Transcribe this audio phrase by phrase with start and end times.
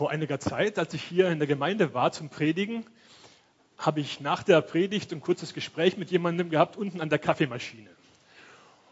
[0.00, 2.86] Vor einiger Zeit, als ich hier in der Gemeinde war zum Predigen,
[3.76, 7.90] habe ich nach der Predigt ein kurzes Gespräch mit jemandem gehabt, unten an der Kaffeemaschine.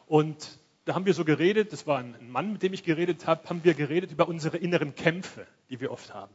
[0.06, 3.48] Und da haben wir so geredet, das war ein Mann, mit dem ich geredet habe,
[3.48, 6.34] haben wir geredet über unsere inneren Kämpfe, die wir oft haben.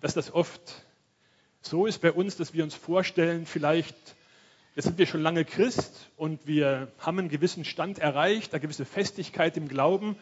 [0.00, 0.86] Dass das oft
[1.60, 3.96] so ist bei uns, dass wir uns vorstellen, vielleicht,
[4.76, 8.84] jetzt sind wir schon lange Christ und wir haben einen gewissen Stand erreicht, eine gewisse
[8.84, 10.14] Festigkeit im Glauben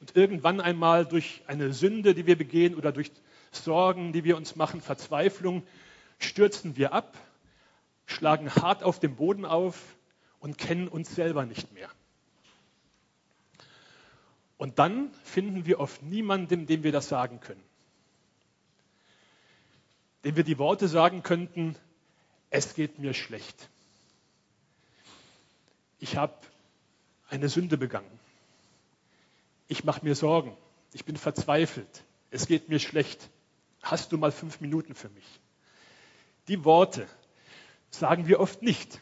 [0.00, 3.12] und irgendwann einmal durch eine Sünde, die wir begehen oder durch
[3.52, 5.62] Sorgen, die wir uns machen, Verzweiflung,
[6.18, 7.16] stürzen wir ab,
[8.06, 9.96] schlagen hart auf dem Boden auf
[10.40, 11.90] und kennen uns selber nicht mehr.
[14.56, 17.62] Und dann finden wir oft niemanden, dem wir das sagen können.
[20.24, 21.76] Dem wir die Worte sagen könnten,
[22.50, 23.70] es geht mir schlecht.
[25.98, 26.34] Ich habe
[27.28, 28.19] eine Sünde begangen.
[29.70, 30.56] Ich mache mir Sorgen.
[30.92, 32.02] Ich bin verzweifelt.
[32.32, 33.30] Es geht mir schlecht.
[33.80, 35.24] Hast du mal fünf Minuten für mich?
[36.48, 37.06] Die Worte
[37.88, 39.00] sagen wir oft nicht.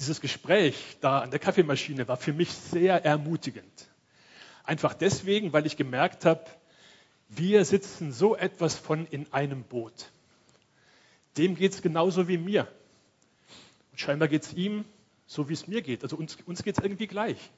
[0.00, 3.90] Dieses Gespräch da an der Kaffeemaschine war für mich sehr ermutigend.
[4.64, 6.46] Einfach deswegen, weil ich gemerkt habe,
[7.28, 10.12] wir sitzen so etwas von in einem Boot.
[11.36, 12.68] Dem geht es genauso wie mir.
[13.92, 14.86] Und scheinbar geht es ihm
[15.26, 16.04] so, wie es mir geht.
[16.04, 17.50] Also uns, uns geht es irgendwie gleich.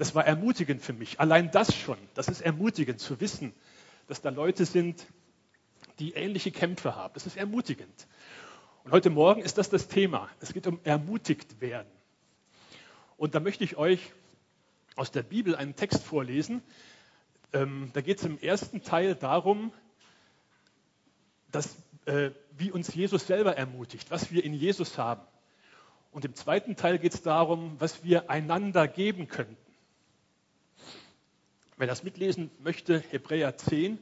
[0.00, 1.20] Das war ermutigend für mich.
[1.20, 3.52] Allein das schon, das ist ermutigend zu wissen,
[4.06, 5.06] dass da Leute sind,
[5.98, 7.12] die ähnliche Kämpfe haben.
[7.12, 8.08] Das ist ermutigend.
[8.84, 10.30] Und heute Morgen ist das das Thema.
[10.40, 11.90] Es geht um ermutigt werden.
[13.18, 14.14] Und da möchte ich euch
[14.96, 16.62] aus der Bibel einen Text vorlesen.
[17.52, 19.70] Ähm, da geht es im ersten Teil darum,
[21.52, 21.76] dass,
[22.06, 25.20] äh, wie uns Jesus selber ermutigt, was wir in Jesus haben.
[26.10, 29.59] Und im zweiten Teil geht es darum, was wir einander geben könnten.
[31.80, 33.98] Wer das mitlesen möchte, Hebräer 10,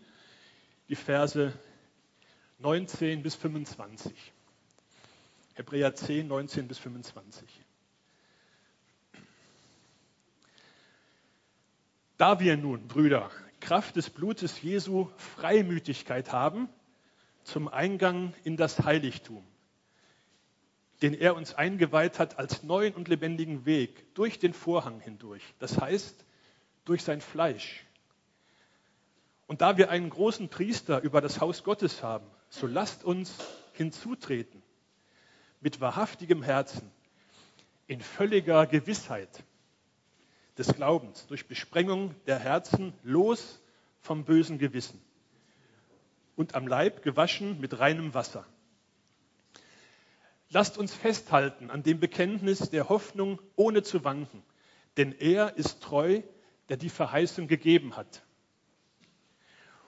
[0.88, 1.52] die Verse
[2.58, 4.12] 19 bis 25.
[5.54, 7.48] Hebräer 10, 19 bis 25.
[12.16, 13.30] Da wir nun, Brüder,
[13.60, 16.68] Kraft des Blutes Jesu Freimütigkeit haben
[17.44, 19.46] zum Eingang in das Heiligtum,
[21.00, 25.80] den er uns eingeweiht hat als neuen und lebendigen Weg durch den Vorhang hindurch, das
[25.80, 26.24] heißt
[26.88, 27.84] durch sein Fleisch.
[29.46, 33.34] Und da wir einen großen Priester über das Haus Gottes haben, so lasst uns
[33.74, 34.62] hinzutreten
[35.60, 36.90] mit wahrhaftigem Herzen,
[37.86, 39.44] in völliger Gewissheit
[40.56, 43.60] des Glaubens, durch Besprengung der Herzen los
[44.00, 45.00] vom bösen Gewissen
[46.36, 48.46] und am Leib gewaschen mit reinem Wasser.
[50.50, 54.42] Lasst uns festhalten an dem Bekenntnis der Hoffnung ohne zu wanken,
[54.96, 56.22] denn er ist treu,
[56.68, 58.22] der die Verheißung gegeben hat.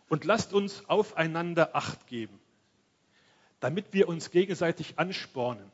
[0.08, 2.40] Und lasst uns aufeinander Acht geben,
[3.60, 5.70] damit wir uns gegenseitig anspornen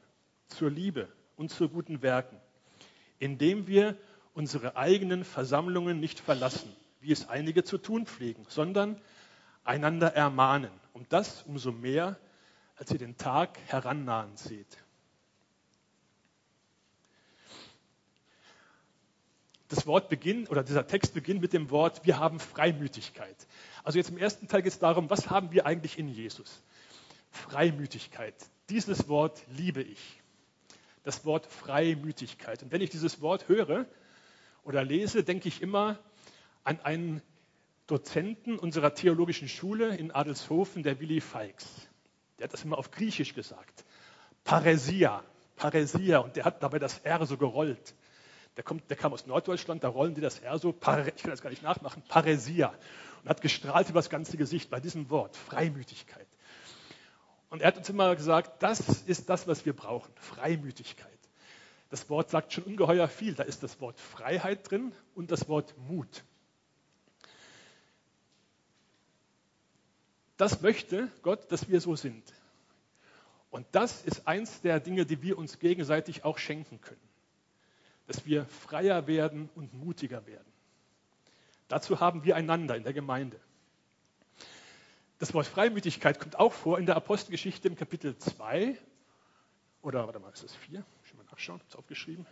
[0.49, 2.39] zur Liebe und zu guten Werken,
[3.19, 3.97] indem wir
[4.35, 9.01] unsere eigenen Versammlungen nicht verlassen, wie es einige zu tun pflegen, sondern
[9.65, 10.71] einander ermahnen.
[10.93, 12.19] Und das umso mehr,
[12.77, 14.79] als ihr den Tag herannahen seht.
[19.77, 23.37] Das Wort beginnt, oder dieser Text beginnt mit dem Wort, wir haben Freimütigkeit.
[23.85, 26.63] Also jetzt im ersten Teil geht es darum, was haben wir eigentlich in Jesus?
[27.31, 28.35] Freimütigkeit.
[28.71, 30.23] Dieses Wort liebe ich.
[31.03, 32.63] Das Wort Freimütigkeit.
[32.63, 33.85] Und wenn ich dieses Wort höre,
[34.65, 35.99] oder lese, denke ich immer
[36.65, 37.21] an einen
[37.87, 41.67] Dozenten unserer theologischen Schule in Adelshofen, der Willi Feix.
[42.39, 43.85] Der hat das immer auf Griechisch gesagt.
[44.43, 45.23] Paresia,
[45.55, 46.21] Paresia.
[46.21, 47.95] Und der hat dabei das R so gerollt.
[48.57, 51.43] Der, kommt, der kam aus Norddeutschland, da rollen die das R so, ich kann das
[51.43, 52.73] gar nicht nachmachen, Paresia.
[53.23, 56.27] Und hat gestrahlt über das ganze Gesicht bei diesem Wort, Freimütigkeit.
[57.51, 61.07] Und er hat uns immer gesagt, das ist das, was wir brauchen, Freimütigkeit.
[61.91, 63.35] Das Wort sagt schon ungeheuer viel.
[63.35, 66.25] Da ist das Wort Freiheit drin und das Wort Mut.
[70.37, 72.33] Das möchte Gott, dass wir so sind.
[73.51, 77.01] Und das ist eins der Dinge, die wir uns gegenseitig auch schenken können.
[78.07, 80.47] Dass wir freier werden und mutiger werden.
[81.69, 83.41] Dazu haben wir einander in der Gemeinde.
[85.19, 88.79] Das Wort Freimütigkeit kommt auch vor in der Apostelgeschichte im Kapitel 2.
[89.83, 90.85] Oder, warte mal, ist das 4?
[91.37, 92.27] nachschauen, habe es aufgeschrieben.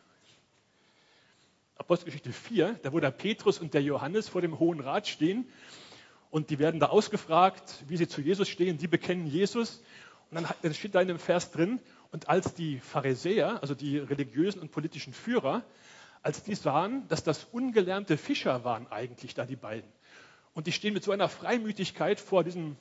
[1.77, 5.47] Apostelgeschichte 4, da wo der Petrus und der Johannes vor dem Hohen Rat stehen
[6.31, 8.79] und die werden da ausgefragt, wie sie zu Jesus stehen.
[8.79, 9.83] Die bekennen Jesus
[10.31, 11.81] und dann steht da in dem Vers drin,
[12.15, 15.65] und als die Pharisäer, also die religiösen und politischen Führer,
[16.23, 19.91] als die sahen, dass das ungelernte Fischer waren eigentlich da die beiden
[20.55, 22.77] Und die stehen mit so einer Freimütigkeit vor diesem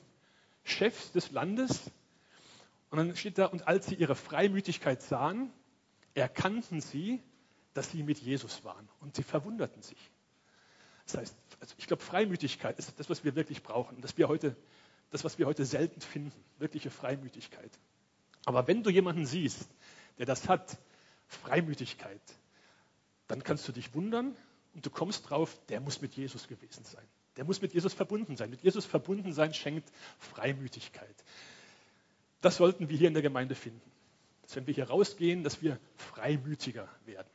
[0.62, 1.90] Chef des Landes.
[2.90, 5.50] Und dann steht da, und als sie ihre Freimütigkeit sahen,
[6.14, 7.20] erkannten sie,
[7.72, 8.88] dass sie mit Jesus waren.
[9.00, 9.98] Und sie verwunderten sich.
[11.06, 14.00] Das heißt, also ich glaube, Freimütigkeit ist das, was wir wirklich brauchen.
[14.00, 14.54] Das, wir heute,
[15.10, 16.30] das, was wir heute selten finden.
[16.60, 17.72] Wirkliche Freimütigkeit.
[18.44, 19.68] Aber wenn du jemanden siehst,
[20.18, 20.78] der das hat,
[21.26, 22.20] Freimütigkeit,
[23.26, 24.36] dann kannst du dich wundern
[24.74, 27.04] und du kommst drauf, der muss mit Jesus gewesen sein.
[27.36, 28.50] Der muss mit Jesus verbunden sein.
[28.50, 31.24] Mit Jesus verbunden sein schenkt Freimütigkeit.
[32.40, 33.90] Das sollten wir hier in der Gemeinde finden.
[34.42, 37.28] Dass wenn wir hier rausgehen, dass wir freimütiger werden.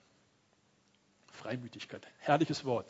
[1.31, 2.87] Freimütigkeit, herrliches Wort.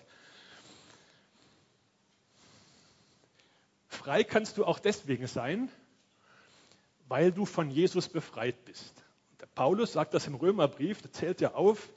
[3.87, 5.69] Frei kannst du auch deswegen sein,
[7.09, 9.03] weil du von Jesus befreit bist.
[9.41, 11.89] Der Paulus sagt das im Römerbrief, da zählt er auf,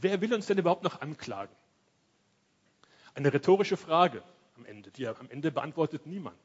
[0.00, 1.54] wer will uns denn überhaupt noch anklagen?
[3.14, 4.22] Eine rhetorische Frage
[4.56, 6.38] am Ende, die am Ende beantwortet niemand.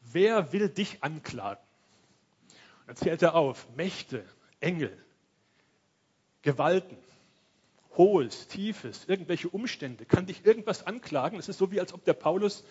[0.00, 1.62] Wer will dich anklagen?
[2.80, 4.24] Und dann zählt er auf, Mächte,
[4.60, 4.96] Engel,
[6.42, 6.96] Gewalten,
[7.96, 10.06] Hohes, Tiefes, irgendwelche Umstände.
[10.06, 11.38] Kann dich irgendwas anklagen?
[11.38, 12.64] Es ist so, wie als ob der Paulus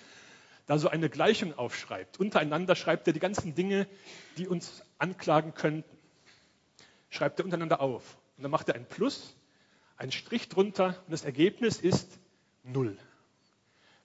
[0.71, 2.17] da so eine Gleichung aufschreibt.
[2.17, 3.89] Untereinander schreibt er die ganzen Dinge,
[4.37, 5.97] die uns anklagen könnten.
[7.09, 8.17] Schreibt er untereinander auf.
[8.37, 9.35] Und dann macht er ein Plus,
[9.97, 12.17] einen Strich drunter und das Ergebnis ist
[12.63, 12.97] Null.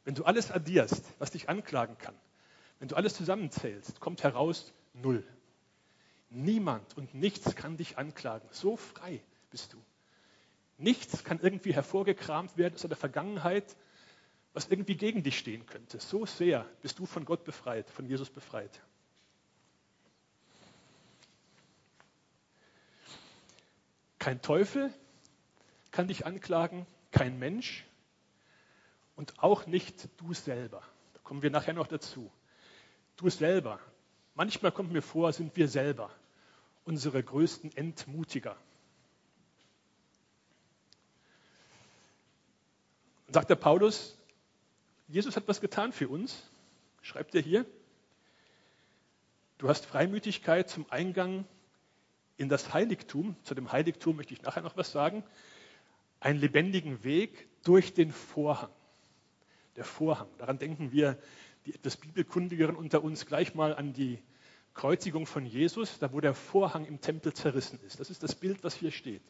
[0.02, 2.16] Wenn du alles addierst, was dich anklagen kann,
[2.80, 5.22] wenn du alles zusammenzählst, kommt heraus Null.
[6.30, 8.48] Niemand und nichts kann dich anklagen.
[8.50, 9.22] So frei
[9.52, 9.80] bist du.
[10.78, 13.76] Nichts kann irgendwie hervorgekramt werden aus der Vergangenheit,
[14.56, 16.00] was irgendwie gegen dich stehen könnte.
[16.00, 18.80] So sehr bist du von Gott befreit, von Jesus befreit.
[24.18, 24.90] Kein Teufel
[25.90, 27.84] kann dich anklagen, kein Mensch
[29.14, 30.82] und auch nicht du selber.
[31.12, 32.32] Da kommen wir nachher noch dazu.
[33.18, 33.78] Du selber.
[34.34, 36.10] Manchmal kommt mir vor, sind wir selber
[36.86, 38.56] unsere größten Entmutiger.
[43.26, 44.16] Und sagt der Paulus,
[45.08, 46.50] Jesus hat was getan für uns,
[47.00, 47.64] schreibt er hier.
[49.58, 51.46] Du hast Freimütigkeit zum Eingang
[52.36, 53.36] in das Heiligtum.
[53.44, 55.22] Zu dem Heiligtum möchte ich nachher noch was sagen.
[56.18, 58.70] Einen lebendigen Weg durch den Vorhang.
[59.76, 60.28] Der Vorhang.
[60.38, 61.18] Daran denken wir,
[61.66, 64.18] die etwas Bibelkundigeren unter uns, gleich mal an die
[64.74, 68.00] Kreuzigung von Jesus, da wo der Vorhang im Tempel zerrissen ist.
[68.00, 69.22] Das ist das Bild, was hier steht.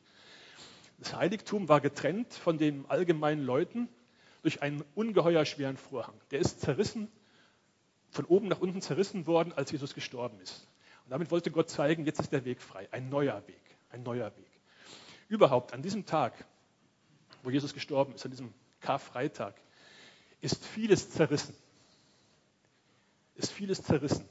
[0.98, 3.88] Das Heiligtum war getrennt von den allgemeinen Leuten
[4.46, 6.14] durch einen ungeheuer schweren Vorhang.
[6.30, 7.10] Der ist zerrissen,
[8.10, 10.68] von oben nach unten zerrissen worden, als Jesus gestorben ist.
[11.04, 13.60] Und damit wollte Gott zeigen, jetzt ist der Weg frei, ein neuer Weg,
[13.90, 14.50] ein neuer Weg.
[15.28, 16.32] Überhaupt an diesem Tag,
[17.42, 19.56] wo Jesus gestorben ist, an diesem Karfreitag,
[20.40, 21.56] ist vieles zerrissen.
[23.34, 24.28] Ist vieles zerrissen.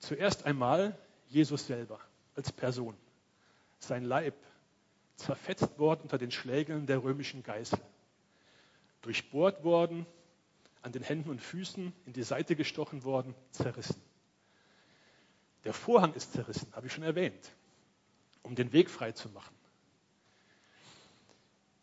[0.00, 0.98] Zuerst einmal
[1.28, 2.00] Jesus selber
[2.34, 2.96] als Person.
[3.78, 4.34] Sein Leib
[5.14, 7.78] zerfetzt worden unter den Schlägeln der römischen Geißel
[9.08, 10.04] durchbohrt worden,
[10.82, 14.02] an den Händen und Füßen in die Seite gestochen worden, zerrissen.
[15.64, 17.50] Der Vorhang ist zerrissen, habe ich schon erwähnt,
[18.42, 19.54] um den Weg frei zu machen.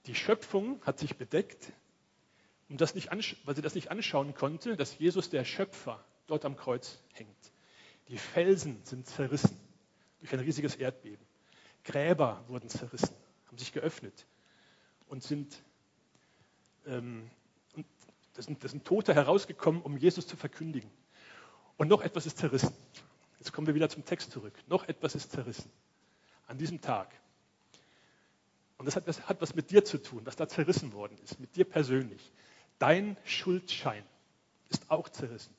[0.06, 1.74] Die Schöpfung hat sich bedeckt,
[2.70, 6.56] um das nicht weil sie das nicht anschauen konnte, dass Jesus der Schöpfer dort am
[6.56, 7.52] Kreuz hängt.
[8.08, 9.60] Die Felsen sind zerrissen
[10.20, 11.26] durch ein riesiges Erdbeben.
[11.86, 13.16] Gräber wurden zerrissen,
[13.48, 14.28] haben sich geöffnet
[15.08, 15.64] und sind
[16.86, 17.30] ähm,
[18.34, 20.90] das sind, das sind Tote herausgekommen, um Jesus zu verkündigen.
[21.78, 22.74] Und noch etwas ist zerrissen.
[23.40, 24.54] Jetzt kommen wir wieder zum Text zurück.
[24.68, 25.72] Noch etwas ist zerrissen.
[26.48, 27.14] An diesem Tag.
[28.78, 31.40] Und das hat, das hat was mit dir zu tun, was da zerrissen worden ist,
[31.40, 32.32] mit dir persönlich.
[32.78, 34.04] Dein Schuldschein
[34.70, 35.56] ist auch zerrissen.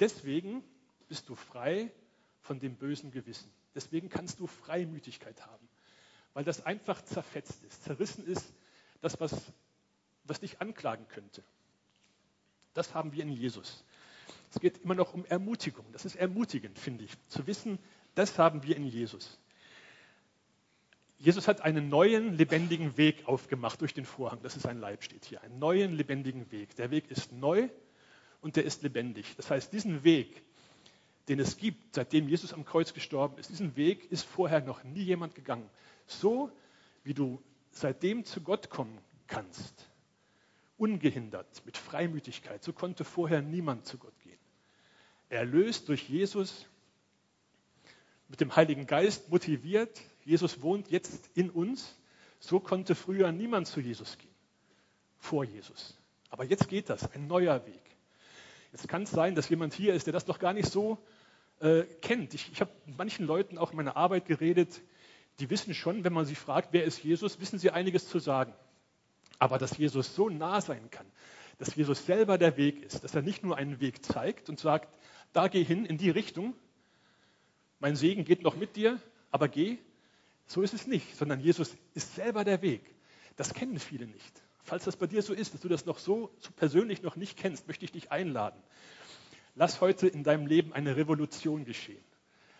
[0.00, 0.64] Deswegen
[1.08, 1.92] bist du frei
[2.40, 3.50] von dem bösen Gewissen.
[3.74, 5.68] Deswegen kannst du Freimütigkeit haben,
[6.32, 7.84] weil das einfach zerfetzt ist.
[7.84, 8.54] Zerrissen ist
[9.00, 9.52] das, was
[10.24, 11.42] was dich anklagen könnte.
[12.72, 13.84] Das haben wir in Jesus.
[14.50, 15.84] Es geht immer noch um Ermutigung.
[15.92, 17.78] Das ist ermutigend, finde ich, zu wissen,
[18.14, 19.38] das haben wir in Jesus.
[21.18, 24.40] Jesus hat einen neuen, lebendigen Weg aufgemacht durch den Vorhang.
[24.42, 25.42] Das ist sein Leib, steht hier.
[25.42, 26.76] Einen neuen, lebendigen Weg.
[26.76, 27.68] Der Weg ist neu
[28.40, 29.34] und der ist lebendig.
[29.36, 30.42] Das heißt, diesen Weg,
[31.28, 35.02] den es gibt, seitdem Jesus am Kreuz gestorben ist, diesen Weg ist vorher noch nie
[35.02, 35.68] jemand gegangen.
[36.06, 36.50] So
[37.04, 39.88] wie du seitdem zu Gott kommen kannst,
[40.76, 42.62] ungehindert, mit Freimütigkeit.
[42.62, 44.38] So konnte vorher niemand zu Gott gehen.
[45.28, 46.66] Erlöst durch Jesus,
[48.28, 51.94] mit dem Heiligen Geist motiviert, Jesus wohnt jetzt in uns,
[52.40, 54.34] so konnte früher niemand zu Jesus gehen,
[55.18, 55.96] vor Jesus.
[56.30, 57.82] Aber jetzt geht das, ein neuer Weg.
[58.72, 60.98] Es kann sein, dass jemand hier ist, der das doch gar nicht so
[61.60, 62.34] äh, kennt.
[62.34, 64.82] Ich, ich habe mit manchen Leuten auch in meiner Arbeit geredet,
[65.38, 68.52] die wissen schon, wenn man sie fragt, wer ist Jesus, wissen sie einiges zu sagen.
[69.38, 71.06] Aber dass Jesus so nah sein kann,
[71.58, 74.88] dass Jesus selber der Weg ist, dass er nicht nur einen Weg zeigt und sagt,
[75.32, 76.54] da geh hin in die Richtung,
[77.80, 79.00] mein Segen geht noch mit dir,
[79.30, 79.78] aber geh,
[80.46, 82.82] so ist es nicht, sondern Jesus ist selber der Weg.
[83.36, 84.42] Das kennen viele nicht.
[84.62, 87.66] Falls das bei dir so ist, dass du das noch so, persönlich noch nicht kennst,
[87.66, 88.60] möchte ich dich einladen.
[89.54, 92.02] Lass heute in deinem Leben eine Revolution geschehen.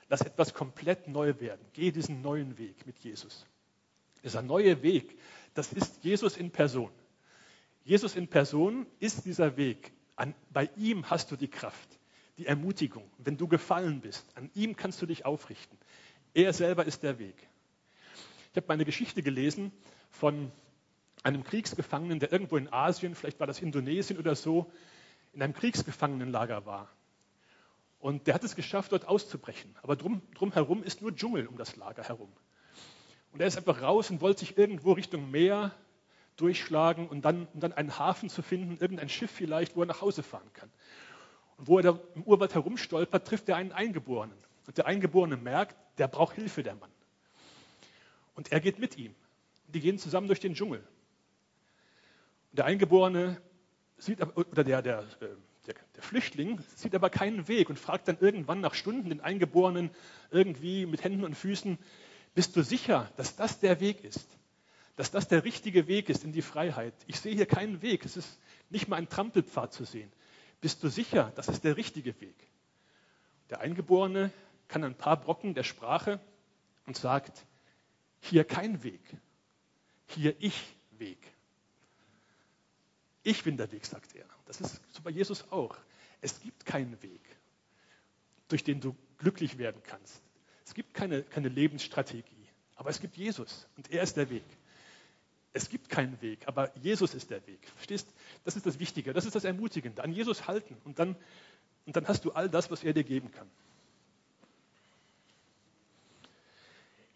[0.09, 1.64] Lass etwas komplett neu werden.
[1.73, 3.47] Geh diesen neuen Weg mit Jesus.
[4.23, 5.19] Dieser neue Weg,
[5.54, 6.90] das ist Jesus in Person.
[7.84, 9.92] Jesus in Person ist dieser Weg.
[10.16, 11.88] An, bei ihm hast du die Kraft,
[12.38, 13.08] die Ermutigung.
[13.18, 15.78] Wenn du gefallen bist, an ihm kannst du dich aufrichten.
[16.34, 17.37] Er selber ist der Weg.
[18.50, 19.73] Ich habe meine Geschichte gelesen
[20.11, 20.50] von
[21.23, 24.70] einem Kriegsgefangenen, der irgendwo in Asien, vielleicht war das Indonesien oder so,
[25.32, 26.88] in einem Kriegsgefangenenlager war.
[27.99, 29.75] Und der hat es geschafft, dort auszubrechen.
[29.82, 32.30] Aber drum, drumherum ist nur Dschungel um das Lager herum.
[33.34, 35.74] Und er ist einfach raus und wollte sich irgendwo Richtung Meer
[36.36, 40.00] durchschlagen und dann, um dann einen Hafen zu finden, irgendein Schiff vielleicht, wo er nach
[40.02, 40.70] Hause fahren kann.
[41.58, 44.38] Und wo er da im Urwald herumstolpert, trifft er einen Eingeborenen.
[44.68, 46.90] Und der Eingeborene merkt, der braucht Hilfe, der Mann.
[48.36, 49.16] Und er geht mit ihm.
[49.66, 50.78] Die gehen zusammen durch den Dschungel.
[52.52, 53.42] Und der Eingeborene
[53.98, 55.26] sieht, oder der, der, äh,
[55.66, 59.90] der, der, Flüchtling sieht aber keinen Weg und fragt dann irgendwann nach Stunden den Eingeborenen
[60.30, 61.78] irgendwie mit Händen und Füßen,
[62.34, 64.28] bist du sicher, dass das der Weg ist?
[64.96, 66.94] Dass das der richtige Weg ist in die Freiheit?
[67.06, 68.04] Ich sehe hier keinen Weg.
[68.04, 68.38] Es ist
[68.70, 70.12] nicht mal ein Trampelpfad zu sehen.
[70.60, 72.36] Bist du sicher, das ist der richtige Weg?
[73.50, 74.32] Der Eingeborene
[74.68, 76.20] kann ein paar Brocken der Sprache
[76.86, 77.44] und sagt,
[78.20, 79.02] hier kein Weg,
[80.06, 81.18] hier ich Weg.
[83.22, 84.26] Ich bin der Weg, sagt er.
[84.46, 85.76] Das ist so bei Jesus auch.
[86.20, 87.22] Es gibt keinen Weg,
[88.48, 90.24] durch den du glücklich werden kannst.
[90.64, 94.44] Es gibt keine, keine Lebensstrategie, aber es gibt Jesus und er ist der Weg.
[95.52, 97.61] Es gibt keinen Weg, aber Jesus ist der Weg.
[97.76, 98.09] Verstehst?
[98.44, 100.02] Das ist das Wichtige, das ist das Ermutigende.
[100.02, 101.16] An Jesus halten und dann,
[101.87, 103.49] und dann hast du all das, was er dir geben kann.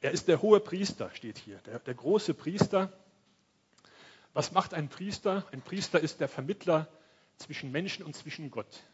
[0.01, 2.93] Er ist der hohe Priester, steht hier, der, der große Priester.
[4.33, 5.45] Was macht ein Priester?
[5.51, 6.87] Ein Priester ist der Vermittler
[7.39, 8.85] zwischen Menschen und zwischen Gott.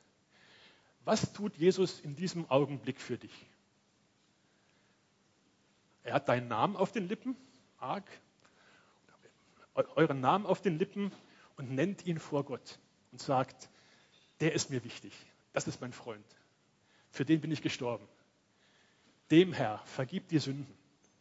[1.04, 3.46] Was tut Jesus in diesem Augenblick für dich?
[6.04, 7.34] Er hat deinen Namen auf den Lippen,
[7.78, 8.04] arg,
[9.74, 11.10] euren Namen auf den Lippen
[11.56, 12.78] und nennt ihn vor Gott
[13.10, 13.68] und sagt,
[14.40, 15.12] der ist mir wichtig,
[15.52, 16.24] das ist mein Freund,
[17.10, 18.06] für den bin ich gestorben.
[19.30, 20.72] Dem Herr vergib die Sünden,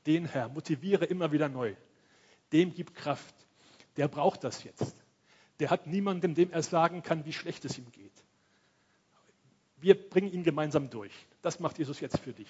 [0.06, 1.76] den Herr motiviere immer wieder neu,
[2.52, 3.36] dem gib Kraft,
[3.96, 4.96] der braucht das jetzt.
[5.60, 8.12] Der hat niemanden, dem er sagen kann, wie schlecht es ihm geht.
[9.78, 11.14] Wir bringen ihn gemeinsam durch.
[11.42, 12.50] Das macht Jesus jetzt für dich.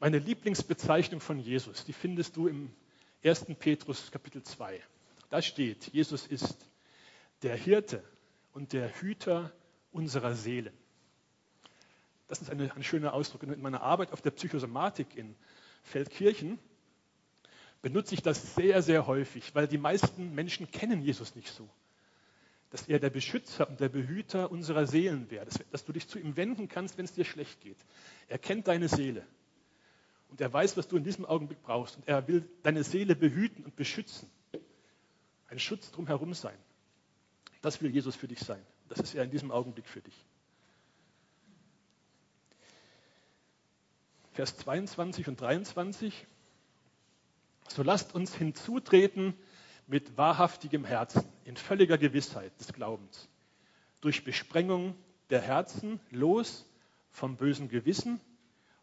[0.00, 2.70] Meine Lieblingsbezeichnung von Jesus, die findest du im
[3.24, 3.46] 1.
[3.58, 4.82] Petrus Kapitel 2.
[5.30, 6.68] Da steht, Jesus ist
[7.42, 8.02] der Hirte
[8.52, 9.52] und der Hüter
[9.92, 10.74] unserer Seelen.
[12.26, 13.44] Das ist eine, ein schöner Ausdruck.
[13.44, 15.36] In meiner Arbeit auf der Psychosomatik in
[15.84, 16.58] Feldkirchen
[17.80, 21.68] benutze ich das sehr, sehr häufig, weil die meisten Menschen kennen Jesus nicht so.
[22.70, 26.18] Dass er der Beschützer und der Behüter unserer Seelen wäre, dass, dass du dich zu
[26.18, 27.78] ihm wenden kannst, wenn es dir schlecht geht.
[28.26, 29.24] Er kennt deine Seele
[30.34, 33.64] und er weiß, was du in diesem Augenblick brauchst und er will deine Seele behüten
[33.64, 34.28] und beschützen.
[35.46, 36.58] Ein Schutz drumherum sein.
[37.62, 38.60] Das will Jesus für dich sein.
[38.88, 40.26] Das ist er in diesem Augenblick für dich.
[44.32, 46.26] Vers 22 und 23.
[47.68, 49.34] So lasst uns hinzutreten
[49.86, 53.28] mit wahrhaftigem Herzen, in völliger Gewissheit des Glaubens,
[54.00, 54.96] durch Besprengung
[55.30, 56.68] der Herzen los
[57.12, 58.20] vom bösen Gewissen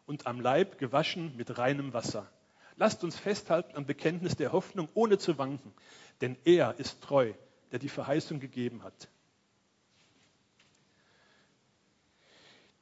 [0.06, 2.30] und am Leib gewaschen mit reinem Wasser.
[2.76, 5.72] Lasst uns festhalten am Bekenntnis der Hoffnung, ohne zu wanken,
[6.20, 7.32] denn er ist treu,
[7.70, 9.08] der die Verheißung gegeben hat.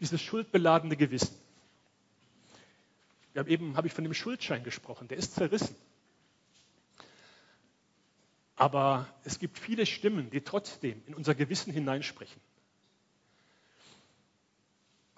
[0.01, 1.37] Dieses schuldbeladene Gewissen.
[3.33, 5.77] Wir haben eben habe ich von dem Schuldschein gesprochen, der ist zerrissen.
[8.57, 12.41] Aber es gibt viele Stimmen, die trotzdem in unser Gewissen hineinsprechen.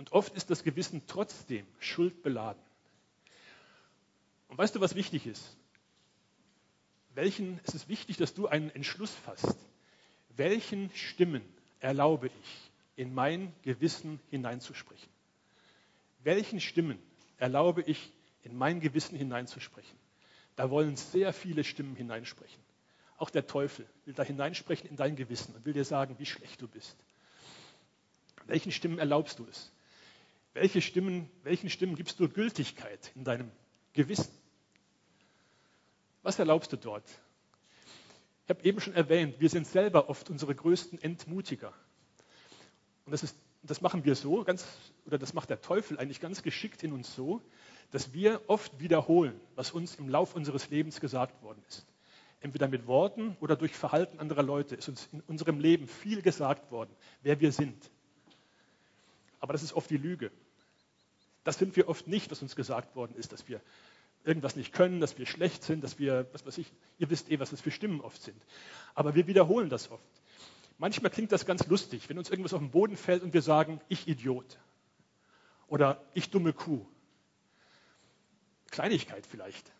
[0.02, 2.60] Und oft ist das Gewissen trotzdem schuldbeladen.
[4.48, 5.56] Und weißt du, was wichtig ist?
[7.14, 9.56] Welchen, es ist wichtig, dass du einen Entschluss fasst.
[10.30, 11.44] Welchen Stimmen
[11.78, 15.08] erlaube ich, in mein Gewissen hineinzusprechen?
[16.24, 16.98] Welchen Stimmen
[17.38, 18.10] erlaube ich,
[18.42, 19.96] in mein Gewissen hineinzusprechen?
[20.56, 22.60] Da wollen sehr viele Stimmen hineinsprechen.
[23.18, 26.60] Auch der Teufel will da hineinsprechen in dein Gewissen und will dir sagen, wie schlecht
[26.60, 26.96] du bist.
[28.46, 29.70] Welchen Stimmen erlaubst du es?
[30.54, 33.50] Welche Stimmen, welchen Stimmen gibst du Gültigkeit in deinem
[33.94, 34.30] Gewissen?
[36.22, 37.08] Was erlaubst du dort?
[38.44, 41.72] Ich habe eben schon erwähnt, wir sind selber oft unsere größten Entmutiger.
[43.06, 44.66] Und das, ist, das machen wir so, ganz,
[45.06, 47.40] oder das macht der Teufel eigentlich ganz geschickt in uns so,
[47.90, 51.86] dass wir oft wiederholen, was uns im Lauf unseres Lebens gesagt worden ist.
[52.40, 56.70] Entweder mit Worten oder durch Verhalten anderer Leute ist uns in unserem Leben viel gesagt
[56.70, 56.90] worden,
[57.22, 57.90] wer wir sind.
[59.40, 60.30] Aber das ist oft die Lüge.
[61.44, 63.60] Das sind wir oft nicht, was uns gesagt worden ist, dass wir
[64.24, 67.40] irgendwas nicht können, dass wir schlecht sind, dass wir, was weiß ich, ihr wisst eh,
[67.40, 68.40] was das für Stimmen oft sind.
[68.94, 70.04] Aber wir wiederholen das oft.
[70.78, 73.80] Manchmal klingt das ganz lustig, wenn uns irgendwas auf den Boden fällt und wir sagen,
[73.88, 74.58] ich Idiot
[75.68, 76.86] oder ich dumme Kuh.
[78.70, 79.72] Kleinigkeit vielleicht.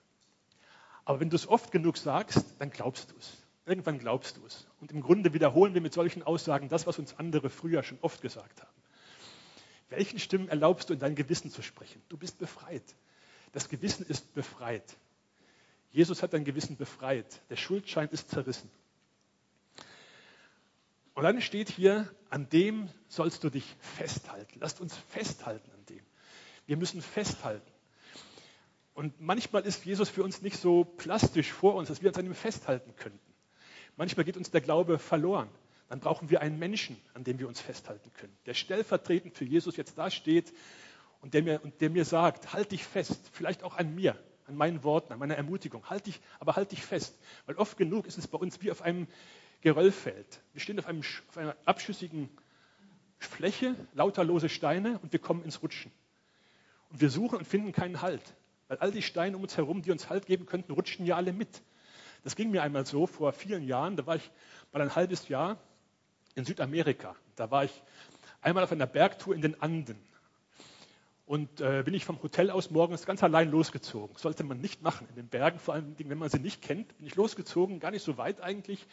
[1.05, 3.33] Aber wenn du es oft genug sagst, dann glaubst du es.
[3.65, 4.67] Irgendwann glaubst du es.
[4.81, 8.21] Und im Grunde wiederholen wir mit solchen Aussagen das, was uns andere früher schon oft
[8.21, 8.82] gesagt haben.
[9.93, 12.01] Welchen Stimmen erlaubst du in dein Gewissen zu sprechen?
[12.09, 12.83] Du bist befreit.
[13.53, 14.97] Das Gewissen ist befreit.
[15.91, 17.43] Jesus hat dein Gewissen befreit.
[17.51, 18.71] Der Schuldschein ist zerrissen.
[21.13, 24.59] Und dann steht hier, an dem sollst du dich festhalten.
[24.61, 26.01] Lasst uns festhalten an dem.
[26.67, 27.71] Wir müssen festhalten.
[28.95, 32.25] Und manchmal ist Jesus für uns nicht so plastisch vor uns, dass wir uns an
[32.25, 33.21] ihm festhalten könnten.
[33.99, 35.51] Manchmal geht uns der Glaube verloren.
[35.93, 39.77] Dann brauchen wir einen Menschen, an dem wir uns festhalten können, der stellvertretend für Jesus
[39.77, 40.51] jetzt da steht
[41.21, 44.57] und der mir, und der mir sagt, halt dich fest, vielleicht auch an mir, an
[44.57, 47.19] meinen Worten, an meiner Ermutigung, halt dich, aber halt dich fest.
[47.45, 49.07] Weil oft genug ist es bei uns wie auf einem
[49.61, 50.41] Geröllfeld.
[50.55, 52.31] Wir stehen auf, einem, auf einer abschüssigen
[53.19, 55.93] Fläche, lauterlose Steine und wir kommen ins Rutschen.
[56.89, 58.23] Und wir suchen und finden keinen Halt.
[58.69, 61.35] Weil all die Steine um uns herum, die uns Halt geben könnten, rutschen ja alle
[61.35, 61.61] mit.
[62.25, 63.99] Das ging mir einmal so vor vielen Jahren.
[63.99, 64.31] Da war ich
[64.73, 65.59] mal ein halbes Jahr
[66.35, 67.17] in Südamerika.
[67.37, 67.83] Da war ich
[68.41, 69.99] einmal auf einer Bergtour in den Anden.
[71.27, 74.17] Und äh, bin ich vom Hotel aus morgens ganz allein losgezogen.
[74.19, 76.97] Sollte man nicht machen in den Bergen, vor allem wenn man sie nicht kennt.
[76.99, 78.87] Bin ich losgezogen, gar nicht so weit eigentlich,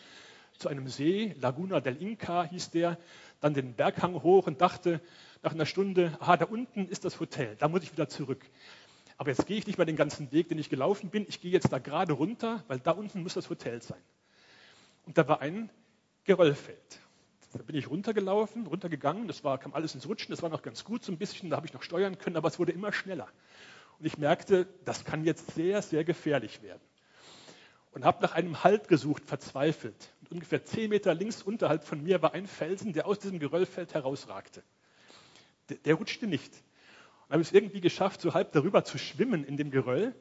[0.57, 2.97] zu einem See, Laguna del Inca hieß der,
[3.39, 4.99] dann den Berghang hoch und dachte
[5.41, 8.45] nach einer Stunde, aha, da unten ist das Hotel, da muss ich wieder zurück.
[9.17, 11.51] Aber jetzt gehe ich nicht mehr den ganzen Weg, den ich gelaufen bin, ich gehe
[11.51, 14.01] jetzt da gerade runter, weil da unten muss das Hotel sein.
[15.05, 15.69] Und da war ein
[16.25, 16.99] Geröllfeld.
[17.51, 20.83] Da bin ich runtergelaufen, runtergegangen, das war, kam alles ins Rutschen, das war noch ganz
[20.83, 23.27] gut so ein bisschen, da habe ich noch steuern können, aber es wurde immer schneller.
[23.97, 26.81] Und ich merkte, das kann jetzt sehr, sehr gefährlich werden.
[27.91, 30.13] Und habe nach einem Halt gesucht, verzweifelt.
[30.21, 33.95] Und ungefähr zehn Meter links unterhalb von mir war ein Felsen, der aus diesem Geröllfeld
[33.95, 34.61] herausragte.
[35.69, 36.53] Der, der rutschte nicht.
[37.27, 40.15] Und habe es irgendwie geschafft, so halb darüber zu schwimmen in dem Geröll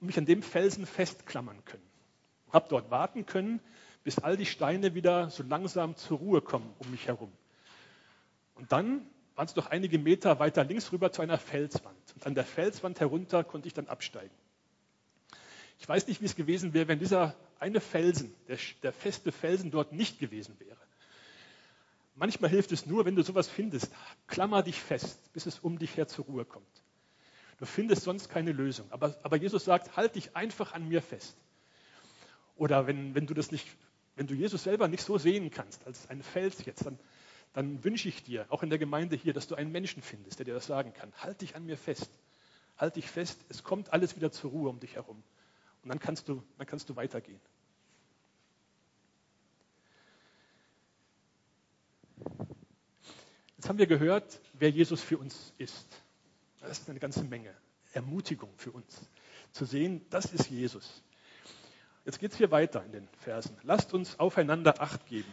[0.00, 1.88] und mich an dem Felsen festklammern können.
[2.52, 3.60] Habe dort warten können,
[4.08, 7.30] bis all die Steine wieder so langsam zur Ruhe kommen um mich herum.
[8.54, 9.02] Und dann
[9.34, 12.14] waren es noch einige Meter weiter links rüber zu einer Felswand.
[12.14, 14.34] Und an der Felswand herunter konnte ich dann absteigen.
[15.78, 19.70] Ich weiß nicht, wie es gewesen wäre, wenn dieser eine Felsen, der, der feste Felsen
[19.70, 20.80] dort nicht gewesen wäre.
[22.14, 23.92] Manchmal hilft es nur, wenn du sowas findest,
[24.26, 26.82] klammer dich fest, bis es um dich her zur Ruhe kommt.
[27.58, 28.90] Du findest sonst keine Lösung.
[28.90, 31.36] Aber, aber Jesus sagt, halt dich einfach an mir fest.
[32.56, 33.68] Oder wenn, wenn du das nicht
[34.18, 36.98] wenn du Jesus selber nicht so sehen kannst, als einen Fels jetzt, dann,
[37.52, 40.44] dann wünsche ich dir, auch in der Gemeinde hier, dass du einen Menschen findest, der
[40.44, 41.12] dir das sagen kann.
[41.18, 42.10] Halt dich an mir fest.
[42.76, 43.38] Halt dich fest.
[43.48, 45.22] Es kommt alles wieder zur Ruhe um dich herum.
[45.84, 47.40] Und dann kannst du, dann kannst du weitergehen.
[53.56, 55.86] Jetzt haben wir gehört, wer Jesus für uns ist.
[56.60, 57.54] Das ist eine ganze Menge.
[57.92, 59.08] Ermutigung für uns.
[59.52, 61.04] Zu sehen, das ist Jesus.
[62.08, 63.54] Jetzt geht es hier weiter in den Versen.
[63.64, 65.30] Lasst uns aufeinander Acht geben,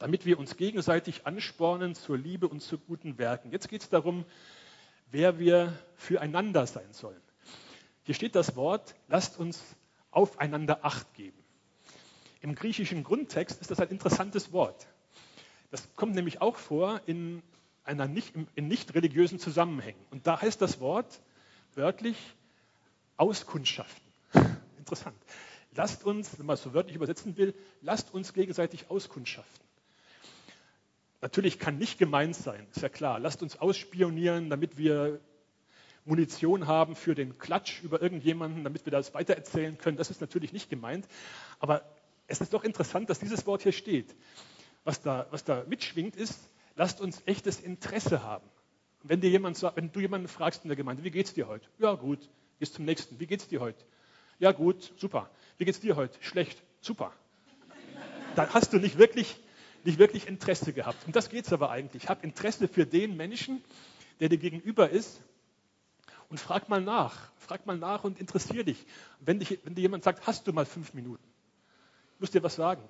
[0.00, 3.52] damit wir uns gegenseitig anspornen zur Liebe und zu guten Werken.
[3.52, 4.24] Jetzt geht es darum,
[5.12, 7.22] wer wir füreinander sein sollen.
[8.02, 9.62] Hier steht das Wort, lasst uns
[10.10, 11.38] aufeinander Acht geben.
[12.40, 14.88] Im griechischen Grundtext ist das ein interessantes Wort.
[15.70, 17.40] Das kommt nämlich auch vor in,
[17.84, 20.04] einer nicht, in nicht religiösen Zusammenhängen.
[20.10, 21.20] Und da heißt das Wort
[21.76, 22.16] wörtlich
[23.16, 24.12] Auskundschaften.
[24.78, 25.14] Interessant.
[25.78, 29.64] Lasst uns, wenn man es so wörtlich übersetzen will, lasst uns gegenseitig auskundschaften.
[31.20, 33.20] Natürlich kann nicht gemeint sein, ist ja klar.
[33.20, 35.20] Lasst uns ausspionieren, damit wir
[36.04, 39.96] Munition haben für den Klatsch über irgendjemanden, damit wir das weitererzählen können.
[39.96, 41.06] Das ist natürlich nicht gemeint.
[41.60, 41.84] Aber
[42.26, 44.16] es ist doch interessant, dass dieses Wort hier steht.
[44.82, 46.40] Was da, was da mitschwingt, ist,
[46.74, 48.50] lasst uns echtes Interesse haben.
[49.04, 51.68] wenn, dir jemand, wenn du jemanden fragst in der Gemeinde, wie geht's dir heute?
[51.78, 52.28] Ja, gut.
[52.58, 53.20] Gehst zum nächsten.
[53.20, 53.84] Wie geht's dir heute?
[54.38, 55.30] Ja, gut, super.
[55.56, 56.16] Wie geht's dir heute?
[56.22, 56.62] Schlecht.
[56.80, 57.12] Super.
[58.36, 59.36] Dann hast du nicht wirklich,
[59.84, 61.04] nicht wirklich Interesse gehabt.
[61.06, 62.04] Um das geht es aber eigentlich.
[62.04, 63.62] Ich habe Interesse für den Menschen,
[64.20, 65.20] der dir gegenüber ist.
[66.28, 67.32] Und frag mal nach.
[67.38, 68.86] Frag mal nach und interessier dich.
[69.20, 71.24] Wenn, dich, wenn dir jemand sagt, hast du mal fünf Minuten?
[72.14, 72.82] Ich muss dir was sagen.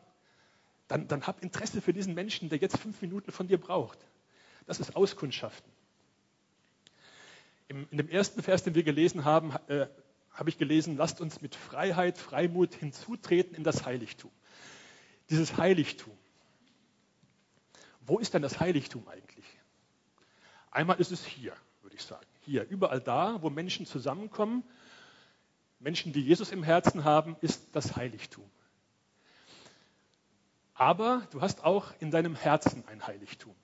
[0.89, 3.99] Dann, dann hab Interesse für diesen Menschen, der jetzt fünf Minuten von dir braucht.
[4.67, 5.71] Das ist Auskundschaften.
[7.69, 9.87] In dem ersten Vers, den wir gelesen haben, äh,
[10.39, 14.31] habe ich gelesen, lasst uns mit Freiheit, Freimut hinzutreten in das Heiligtum.
[15.31, 16.17] Dieses Heiligtum.
[18.01, 19.45] Wo ist denn das Heiligtum eigentlich?
[20.71, 22.27] Einmal ist es hier, würde ich sagen.
[22.43, 24.63] Hier, überall da, wo Menschen zusammenkommen,
[25.81, 28.49] Menschen, die Jesus im Herzen haben, ist das Heiligtum.
[30.75, 33.55] Aber du hast auch in deinem Herzen ein Heiligtum.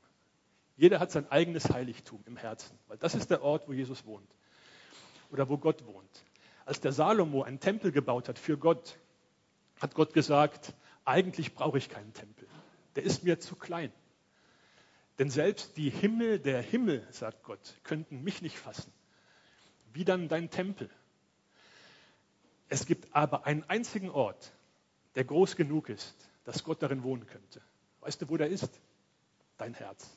[0.77, 4.29] Jeder hat sein eigenes Heiligtum im Herzen, weil das ist der Ort, wo Jesus wohnt
[5.31, 6.25] oder wo Gott wohnt.
[6.65, 8.99] Als der Salomo einen Tempel gebaut hat für Gott,
[9.81, 10.75] hat Gott gesagt,
[11.05, 12.49] eigentlich brauche ich keinen Tempel.
[12.97, 13.93] Der ist mir zu klein.
[15.19, 18.93] Denn selbst die Himmel der Himmel, sagt Gott, könnten mich nicht fassen.
[19.93, 20.91] Wie dann dein Tempel.
[22.69, 24.53] Es gibt aber einen einzigen Ort,
[25.15, 27.61] der groß genug ist, dass Gott darin wohnen könnte.
[28.01, 28.81] Weißt du, wo der ist?
[29.57, 30.17] Dein Herz.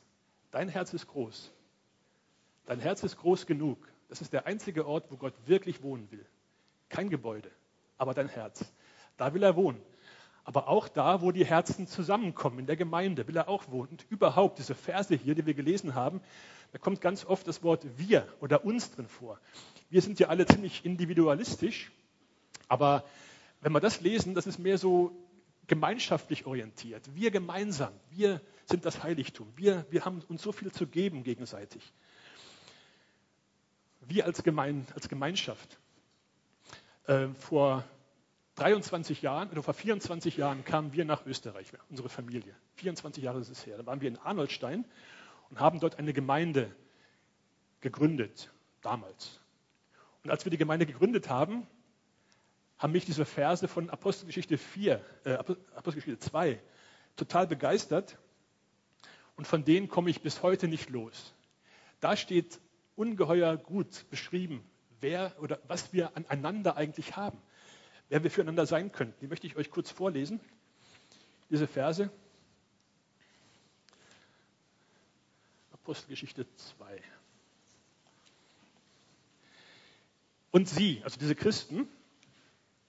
[0.50, 1.52] Dein Herz ist groß.
[2.66, 3.78] Dein Herz ist groß genug.
[4.08, 6.26] Das ist der einzige Ort, wo Gott wirklich wohnen will.
[6.88, 7.50] Kein Gebäude,
[7.96, 8.64] aber dein Herz.
[9.16, 9.80] Da will er wohnen.
[10.44, 13.90] Aber auch da, wo die Herzen zusammenkommen, in der Gemeinde, will er auch wohnen.
[13.90, 16.22] Und überhaupt, diese Verse hier, die wir gelesen haben,
[16.72, 19.38] da kommt ganz oft das Wort wir oder uns drin vor.
[19.90, 21.90] Wir sind ja alle ziemlich individualistisch,
[22.68, 23.04] aber
[23.60, 25.12] wenn wir das lesen, das ist mehr so
[25.66, 27.14] gemeinschaftlich orientiert.
[27.14, 29.52] Wir gemeinsam, wir sind das Heiligtum.
[29.56, 31.92] Wir, wir haben uns so viel zu geben gegenseitig.
[34.00, 35.78] Wir als, Gemein, als Gemeinschaft.
[37.08, 37.84] Äh, vor
[38.56, 42.54] 23 Jahren oder vor 24 Jahren kamen wir nach Österreich, unsere Familie.
[42.74, 43.78] 24 Jahre ist es her.
[43.78, 44.84] Da waren wir in Arnoldstein
[45.48, 46.70] und haben dort eine Gemeinde
[47.80, 49.40] gegründet, damals.
[50.22, 51.66] Und als wir die Gemeinde gegründet haben,
[52.76, 56.60] haben mich diese Verse von Apostelgeschichte 4, äh, Apostelgeschichte 2
[57.16, 58.18] total begeistert.
[59.34, 61.32] Und von denen komme ich bis heute nicht los.
[62.00, 62.60] Da steht
[62.96, 64.62] ungeheuer gut beschrieben,
[65.00, 67.38] wer oder was wir aneinander eigentlich haben,
[68.08, 69.18] wer wir füreinander sein könnten.
[69.20, 70.40] Die möchte ich euch kurz vorlesen,
[71.50, 72.10] diese Verse.
[75.72, 77.02] Apostelgeschichte 2.
[80.50, 81.88] Und sie, also diese Christen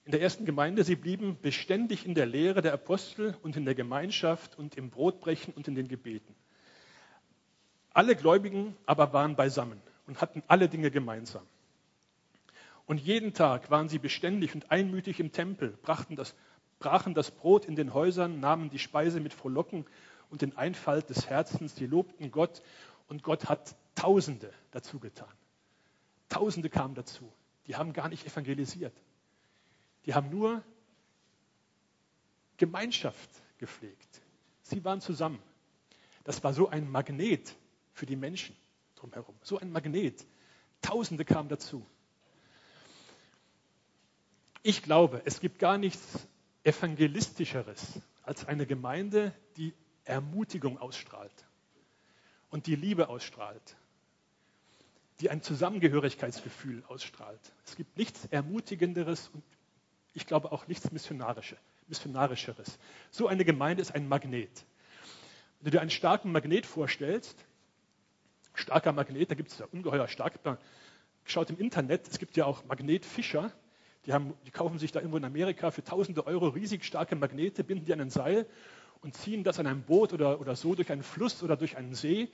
[0.04, 3.74] in der ersten Gemeinde, sie blieben beständig in der Lehre der Apostel und in der
[3.74, 6.34] Gemeinschaft und im Brotbrechen und in den Gebeten.
[7.92, 11.46] Alle Gläubigen aber waren beisammen und hatten alle Dinge gemeinsam.
[12.90, 16.34] Und jeden Tag waren sie beständig und einmütig im Tempel, brachten das,
[16.80, 19.86] brachen das Brot in den Häusern, nahmen die Speise mit Frohlocken
[20.28, 22.62] und den Einfalt des Herzens, sie lobten Gott
[23.06, 25.32] und Gott hat Tausende dazu getan.
[26.28, 27.32] Tausende kamen dazu.
[27.68, 29.00] Die haben gar nicht evangelisiert.
[30.04, 30.60] Die haben nur
[32.56, 34.20] Gemeinschaft gepflegt.
[34.62, 35.40] Sie waren zusammen.
[36.24, 37.54] Das war so ein Magnet
[37.92, 38.56] für die Menschen
[38.96, 39.36] drumherum.
[39.42, 40.26] So ein Magnet.
[40.82, 41.86] Tausende kamen dazu.
[44.62, 46.28] Ich glaube, es gibt gar nichts
[46.64, 49.72] evangelistischeres als eine Gemeinde, die
[50.04, 51.32] Ermutigung ausstrahlt
[52.50, 53.76] und die Liebe ausstrahlt,
[55.20, 57.40] die ein Zusammengehörigkeitsgefühl ausstrahlt.
[57.64, 59.42] Es gibt nichts Ermutigenderes und
[60.12, 62.78] ich glaube auch nichts Missionarischeres.
[63.10, 64.66] So eine Gemeinde ist ein Magnet.
[65.60, 67.46] Wenn du dir einen starken Magnet vorstellst,
[68.52, 70.38] starker Magnet, da gibt es ja ungeheuer stark,
[71.24, 73.52] schaut im Internet, es gibt ja auch Magnetfischer,
[74.06, 77.64] die, haben, die kaufen sich da irgendwo in Amerika für tausende Euro riesig starke Magnete,
[77.64, 78.46] binden die an ein Seil
[79.02, 81.94] und ziehen das an einem Boot oder, oder so durch einen Fluss oder durch einen
[81.94, 82.30] See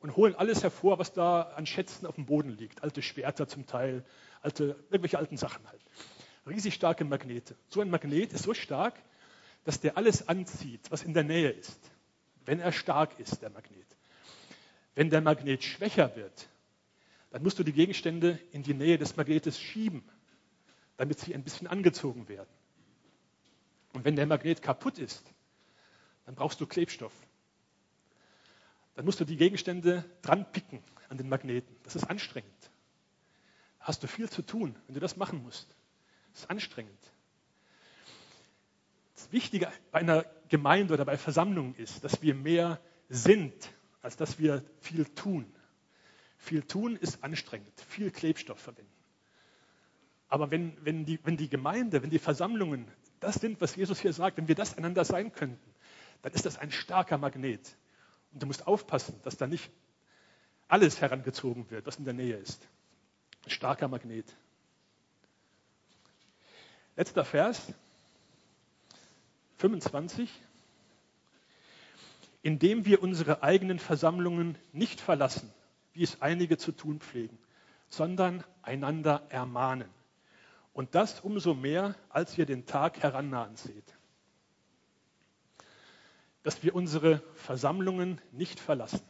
[0.00, 2.82] und holen alles hervor, was da an Schätzen auf dem Boden liegt.
[2.82, 4.04] Alte Schwerter zum Teil,
[4.42, 5.80] alte, irgendwelche alten Sachen halt.
[6.46, 7.56] Riesig starke Magnete.
[7.68, 8.94] So ein Magnet ist so stark,
[9.64, 11.80] dass der alles anzieht, was in der Nähe ist.
[12.44, 13.86] Wenn er stark ist, der Magnet.
[14.94, 16.48] Wenn der Magnet schwächer wird,
[17.30, 20.04] dann musst du die Gegenstände in die Nähe des Magnetes schieben
[20.96, 22.48] damit sie ein bisschen angezogen werden.
[23.92, 25.24] Und wenn der Magnet kaputt ist,
[26.26, 27.12] dann brauchst du Klebstoff.
[28.94, 31.74] Dann musst du die Gegenstände dran picken an den Magneten.
[31.84, 32.70] Das ist anstrengend.
[33.78, 35.68] Da hast du viel zu tun, wenn du das machen musst.
[36.32, 36.98] Das ist anstrengend.
[39.14, 43.70] Das Wichtige bei einer Gemeinde oder bei Versammlungen ist, dass wir mehr sind,
[44.02, 45.52] als dass wir viel tun.
[46.38, 48.95] Viel tun ist anstrengend, viel Klebstoff verwenden.
[50.28, 52.86] Aber wenn, wenn, die, wenn die Gemeinde, wenn die Versammlungen
[53.20, 55.74] das sind, was Jesus hier sagt, wenn wir das einander sein könnten,
[56.22, 57.76] dann ist das ein starker Magnet.
[58.32, 59.70] Und du musst aufpassen, dass da nicht
[60.68, 62.68] alles herangezogen wird, was in der Nähe ist.
[63.44, 64.26] Ein starker Magnet.
[66.96, 67.72] Letzter Vers,
[69.58, 70.30] 25.
[72.42, 75.52] Indem wir unsere eigenen Versammlungen nicht verlassen,
[75.92, 77.38] wie es einige zu tun pflegen,
[77.88, 79.88] sondern einander ermahnen.
[80.76, 83.94] Und das umso mehr, als ihr den Tag herannahen seht.
[86.42, 89.00] Dass wir unsere Versammlungen nicht verlassen.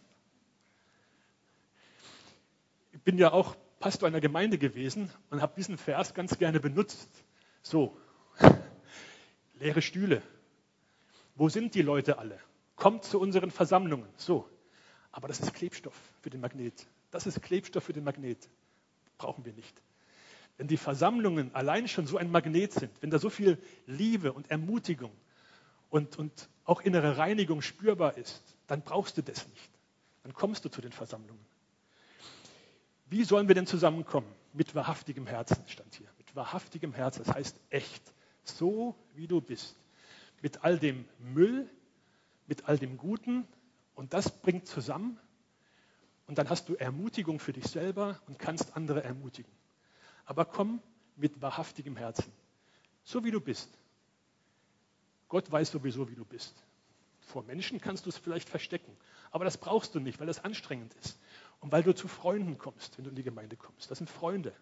[2.92, 7.24] Ich bin ja auch Pastor einer Gemeinde gewesen und habe diesen Vers ganz gerne benutzt.
[7.62, 8.00] So,
[9.54, 10.22] leere Stühle.
[11.34, 12.38] Wo sind die Leute alle?
[12.76, 14.08] Kommt zu unseren Versammlungen.
[14.16, 14.48] So,
[15.10, 16.86] aber das ist Klebstoff für den Magnet.
[17.10, 18.48] Das ist Klebstoff für den Magnet.
[19.18, 19.82] Brauchen wir nicht.
[20.58, 24.50] Wenn die Versammlungen allein schon so ein Magnet sind, wenn da so viel Liebe und
[24.50, 25.12] Ermutigung
[25.90, 29.70] und, und auch innere Reinigung spürbar ist, dann brauchst du das nicht.
[30.22, 31.44] Dann kommst du zu den Versammlungen.
[33.08, 34.26] Wie sollen wir denn zusammenkommen?
[34.52, 36.08] Mit wahrhaftigem Herzen stand hier.
[36.18, 38.02] Mit wahrhaftigem Herzen, das heißt echt.
[38.42, 39.76] So wie du bist.
[40.42, 41.70] Mit all dem Müll,
[42.46, 43.46] mit all dem Guten.
[43.94, 45.20] Und das bringt zusammen.
[46.26, 49.52] Und dann hast du Ermutigung für dich selber und kannst andere ermutigen.
[50.26, 50.82] Aber komm
[51.16, 52.30] mit wahrhaftigem Herzen.
[53.04, 53.70] So wie du bist.
[55.28, 56.54] Gott weiß sowieso, wie du bist.
[57.20, 58.96] Vor Menschen kannst du es vielleicht verstecken.
[59.30, 61.18] Aber das brauchst du nicht, weil das anstrengend ist.
[61.60, 63.90] Und weil du zu Freunden kommst, wenn du in die Gemeinde kommst.
[63.90, 64.52] Das sind Freunde.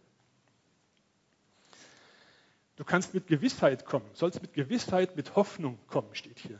[2.77, 6.59] Du kannst mit Gewissheit kommen, sollst mit Gewissheit, mit Hoffnung kommen, steht hier.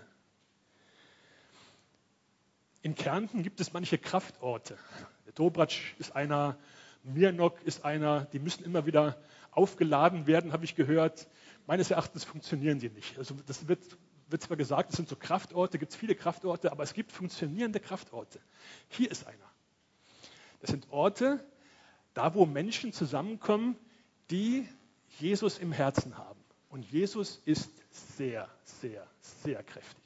[2.83, 4.79] In Kärnten gibt es manche Kraftorte.
[5.27, 6.57] Der Dobratsch ist einer,
[7.05, 9.17] Mirnok ist einer, die müssen immer wieder
[9.51, 11.29] aufgeladen werden, habe ich gehört.
[11.67, 13.19] Meines Erachtens funktionieren die nicht.
[13.19, 13.81] Also das wird,
[14.29, 17.79] wird zwar gesagt, es sind so Kraftorte, gibt es viele Kraftorte, aber es gibt funktionierende
[17.79, 18.41] Kraftorte.
[18.89, 19.51] Hier ist einer.
[20.61, 21.45] Das sind Orte,
[22.15, 23.77] da wo Menschen zusammenkommen,
[24.31, 24.67] die
[25.19, 26.41] Jesus im Herzen haben.
[26.71, 27.71] Und Jesus ist
[28.17, 30.03] sehr, sehr, sehr kräftig.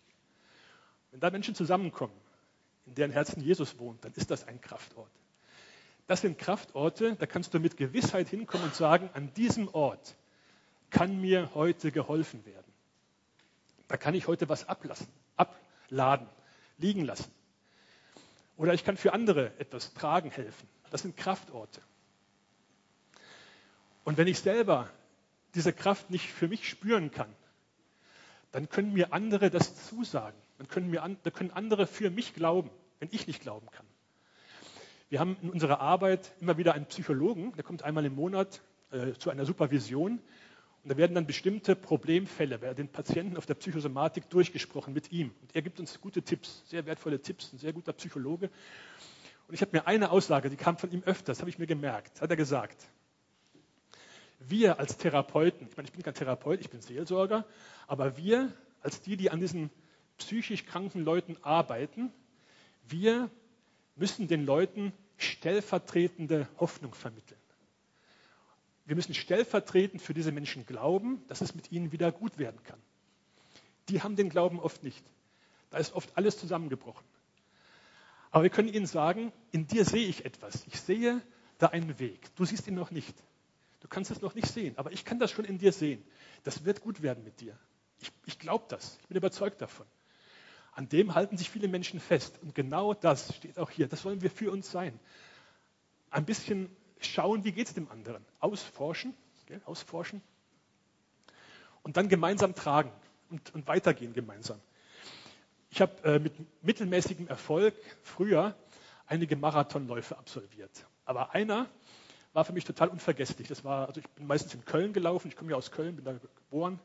[1.10, 2.12] Wenn da Menschen zusammenkommen,
[2.86, 5.10] in deren Herzen Jesus wohnt, dann ist das ein Kraftort.
[6.08, 10.16] Das sind Kraftorte, da kannst du mit Gewissheit hinkommen und sagen, an diesem Ort
[10.88, 12.72] kann mir heute geholfen werden.
[13.88, 16.26] Da kann ich heute was ablassen, abladen,
[16.78, 17.30] liegen lassen.
[18.56, 20.66] Oder ich kann für andere etwas tragen helfen.
[20.90, 21.82] Das sind Kraftorte.
[24.04, 24.88] Und wenn ich selber
[25.54, 27.32] diese Kraft nicht für mich spüren kann,
[28.50, 30.40] dann können mir andere das zusagen.
[30.56, 33.86] Dann können, mir, dann können andere für mich glauben, wenn ich nicht glauben kann.
[35.10, 39.12] Wir haben in unserer Arbeit immer wieder einen Psychologen, der kommt einmal im Monat äh,
[39.14, 40.20] zu einer Supervision
[40.82, 45.32] und da werden dann bestimmte Problemfälle bei den Patienten auf der Psychosomatik durchgesprochen mit ihm.
[45.40, 48.50] Und er gibt uns gute Tipps, sehr wertvolle Tipps, ein sehr guter Psychologe.
[49.48, 52.20] Und ich habe mir eine Aussage, die kam von ihm öfters, habe ich mir gemerkt,
[52.20, 52.86] hat er gesagt.
[54.40, 57.46] Wir als Therapeuten, ich meine, ich bin kein Therapeut, ich bin Seelsorger,
[57.86, 59.70] aber wir als die, die an diesen
[60.18, 62.12] psychisch kranken Leuten arbeiten,
[62.86, 63.30] wir
[63.98, 67.40] müssen den Leuten stellvertretende Hoffnung vermitteln.
[68.86, 72.80] Wir müssen stellvertretend für diese Menschen glauben, dass es mit ihnen wieder gut werden kann.
[73.88, 75.04] Die haben den Glauben oft nicht.
[75.70, 77.04] Da ist oft alles zusammengebrochen.
[78.30, 80.64] Aber wir können ihnen sagen, in dir sehe ich etwas.
[80.66, 81.20] Ich sehe
[81.58, 82.34] da einen Weg.
[82.36, 83.14] Du siehst ihn noch nicht.
[83.80, 86.02] Du kannst es noch nicht sehen, aber ich kann das schon in dir sehen.
[86.44, 87.56] Das wird gut werden mit dir.
[88.00, 88.98] Ich, ich glaube das.
[89.02, 89.86] Ich bin überzeugt davon.
[90.78, 92.38] An dem halten sich viele Menschen fest.
[92.40, 93.88] Und genau das steht auch hier.
[93.88, 94.96] Das wollen wir für uns sein.
[96.08, 98.24] Ein bisschen schauen, wie geht es dem anderen.
[98.38, 99.12] Ausforschen,
[99.46, 99.60] gell?
[99.64, 100.22] ausforschen.
[101.82, 102.92] Und dann gemeinsam tragen
[103.28, 104.60] und, und weitergehen gemeinsam.
[105.70, 108.54] Ich habe äh, mit mittelmäßigem Erfolg früher
[109.08, 110.86] einige Marathonläufe absolviert.
[111.04, 111.66] Aber einer
[112.34, 113.48] war für mich total unvergesslich.
[113.48, 115.26] Das war, also ich bin meistens in Köln gelaufen.
[115.26, 116.78] Ich komme ja aus Köln, bin da geboren.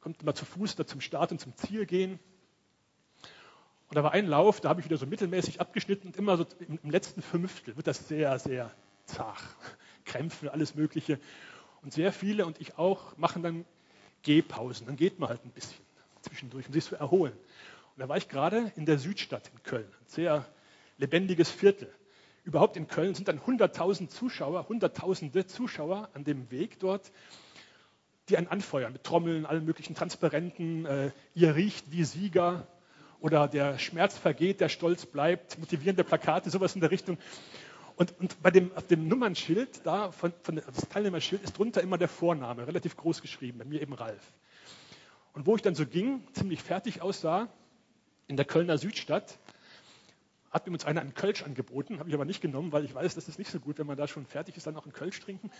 [0.00, 2.18] Kommt immer zu Fuß da zum Start und zum Ziel gehen.
[3.90, 6.46] Und da war ein Lauf, da habe ich wieder so mittelmäßig abgeschnitten und immer so
[6.60, 8.70] im, letzten Fünftel wird das sehr, sehr
[9.04, 9.42] zart.
[10.04, 11.18] Krämpfe, alles Mögliche.
[11.82, 13.64] Und sehr viele und ich auch machen dann
[14.22, 14.86] Gehpausen.
[14.86, 15.80] Dann geht man halt ein bisschen
[16.20, 17.32] zwischendurch, um sich zu erholen.
[17.32, 20.46] Und da war ich gerade in der Südstadt in Köln, ein sehr
[20.98, 21.92] lebendiges Viertel.
[22.44, 27.10] Überhaupt in Köln sind dann 100.000 Zuschauer, Hunderttausende Zuschauer an dem Weg dort,
[28.28, 30.86] die einen anfeuern mit Trommeln, allen möglichen Transparenten.
[30.86, 32.68] Äh, ihr riecht wie Sieger,
[33.20, 37.18] oder der Schmerz vergeht, der Stolz bleibt, motivierende Plakate, sowas in der Richtung.
[37.96, 41.98] Und, und bei dem, auf dem Nummernschild, da von, von das Teilnehmerschild, ist drunter immer
[41.98, 44.32] der Vorname, relativ groß geschrieben, bei mir eben Ralf.
[45.32, 47.48] Und wo ich dann so ging, ziemlich fertig aussah,
[48.26, 49.38] in der Kölner Südstadt
[50.50, 53.14] hat mir uns einer einen Kölsch angeboten, habe ich aber nicht genommen, weil ich weiß,
[53.14, 55.20] das ist nicht so gut, wenn man da schon fertig ist, dann noch einen Kölsch
[55.20, 55.50] trinken.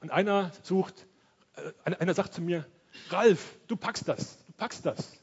[0.00, 1.06] Und einer sucht,
[1.56, 2.66] äh, einer sagt zu mir,
[3.10, 5.18] Ralf, du packst das, du packst das.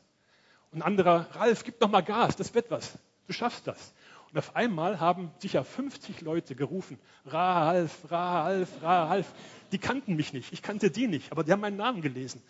[0.75, 3.93] Ein anderer, Ralf, gib doch mal Gas, das wird was, du schaffst das.
[4.29, 9.33] Und auf einmal haben sicher 50 Leute gerufen, Ralf, Ralf, Ralf.
[9.71, 12.41] Die kannten mich nicht, ich kannte die nicht, aber die haben meinen Namen gelesen.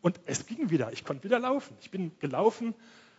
[0.00, 1.76] Und es ging wieder, ich konnte wieder laufen.
[1.80, 2.74] Ich bin gelaufen,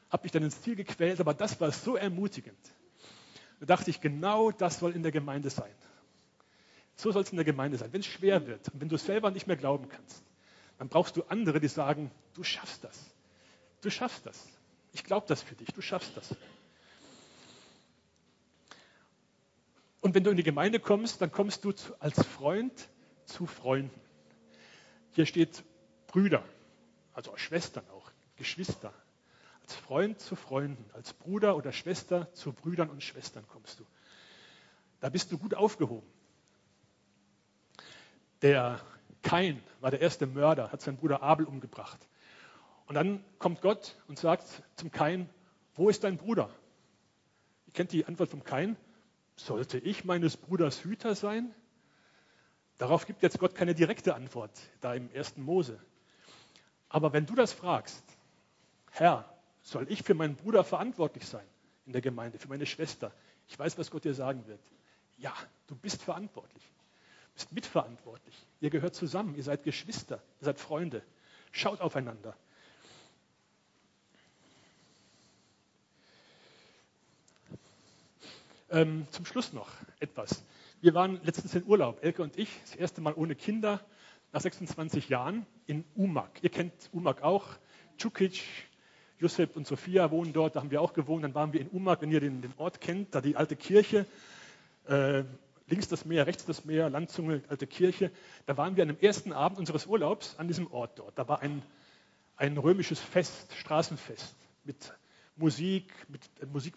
[0.10, 2.60] habe mich dann ins Ziel gequält, aber das war so ermutigend.
[3.62, 5.72] Da dachte ich, genau das soll in der Gemeinde sein.
[6.98, 7.94] So soll es in der Gemeinde sein.
[7.94, 10.22] Wenn es schwer wird und wenn du selber nicht mehr glauben kannst,
[10.80, 13.13] dann brauchst du andere, die sagen, du schaffst das.
[13.84, 14.48] Du schaffst das.
[14.94, 16.34] Ich glaube das für dich, du schaffst das.
[20.00, 22.90] Und wenn du in die Gemeinde kommst, dann kommst du als Freund
[23.26, 24.00] zu Freunden.
[25.12, 25.64] Hier steht
[26.08, 26.44] Brüder,
[27.14, 28.94] also Schwestern auch, Geschwister.
[29.62, 33.86] Als Freund zu Freunden, als Bruder oder Schwester zu Brüdern und Schwestern kommst du.
[35.02, 36.08] Da bist du gut aufgehoben.
[38.42, 38.80] Der
[39.24, 42.00] Kain war der erste Mörder, hat seinen Bruder Abel umgebracht.
[42.86, 45.30] Und dann kommt Gott und sagt zum Kain,
[45.76, 46.50] wo ist dein Bruder?
[47.68, 48.78] Ihr kennt die Antwort vom Kain,
[49.36, 51.54] sollte ich meines Bruders Hüter sein?
[52.78, 55.80] Darauf gibt jetzt Gott keine direkte Antwort, da im ersten Mose.
[56.90, 58.04] Aber wenn du das fragst,
[58.92, 59.26] Herr,
[59.62, 61.46] soll ich für meinen Bruder verantwortlich sein
[61.86, 63.12] in der Gemeinde, für meine Schwester?
[63.48, 64.62] Ich weiß, was Gott dir sagen wird.
[65.18, 65.34] Ja,
[65.68, 66.64] du bist verantwortlich,
[67.34, 68.36] bist mitverantwortlich.
[68.60, 71.02] Ihr gehört zusammen, ihr seid Geschwister, ihr seid Freunde.
[71.52, 72.36] Schaut aufeinander.
[78.74, 80.44] Ähm, zum Schluss noch etwas.
[80.82, 83.80] Wir waren letztens in Urlaub, Elke und ich, das erste Mal ohne Kinder,
[84.32, 86.30] nach 26 Jahren in Umag.
[86.42, 87.46] Ihr kennt Umag auch.
[87.98, 88.42] Čukic,
[89.20, 91.24] Josep und Sophia wohnen dort, da haben wir auch gewohnt.
[91.24, 94.08] Dann waren wir in Umag, wenn ihr den, den Ort kennt, da die alte Kirche.
[94.88, 95.24] Äh,
[95.68, 98.10] links das Meer, rechts das Meer, Landzunge, alte Kirche.
[98.48, 101.16] Da waren wir an dem ersten Abend unseres Urlaubs an diesem Ort dort.
[101.16, 101.62] Da war ein,
[102.38, 104.94] ein römisches Fest, Straßenfest mit
[105.36, 106.74] Musik, mit äh, Musik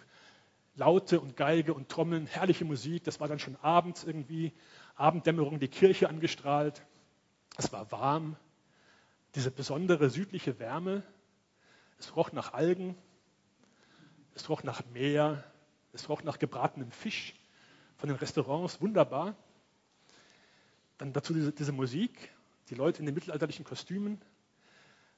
[0.77, 3.05] Laute und Geige und Trommeln, herrliche Musik.
[3.05, 4.53] Das war dann schon abends irgendwie,
[4.95, 6.85] Abenddämmerung, die Kirche angestrahlt.
[7.57, 8.37] Es war warm,
[9.35, 11.03] diese besondere südliche Wärme.
[11.99, 12.95] Es roch nach Algen,
[14.35, 15.45] es roch nach Meer,
[15.95, 17.35] es roch nach gebratenem Fisch
[17.97, 19.35] von den Restaurants, wunderbar.
[20.99, 22.35] Dann dazu diese, diese Musik,
[22.69, 24.21] die Leute in den mittelalterlichen Kostümen.